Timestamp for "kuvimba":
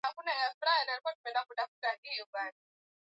1.97-2.53